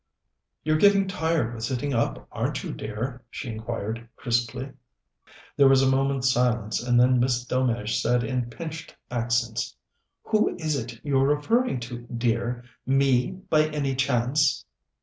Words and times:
"You're 0.63 0.79
getting 0.79 1.07
tired 1.07 1.53
with 1.53 1.63
sitting 1.63 1.93
up, 1.93 2.27
aren't 2.31 2.63
you, 2.63 2.73
dear?" 2.73 3.21
she 3.29 3.49
inquired 3.49 4.09
crisply. 4.15 4.71
There 5.55 5.67
was 5.69 5.83
a 5.83 5.89
moment's 5.91 6.31
silence, 6.33 6.81
and 6.81 6.99
then 6.99 7.19
Miss 7.19 7.45
Delmege 7.45 8.01
said 8.01 8.23
in 8.23 8.49
pinched 8.49 8.95
accents: 9.11 9.75
"Who 10.23 10.55
is 10.57 10.75
it 10.75 10.99
you're 11.05 11.27
referring 11.27 11.81
to, 11.81 12.07
dear? 12.17 12.63
Me, 12.83 13.29
by 13.29 13.67
any 13.67 13.93
chance?" 13.95 14.65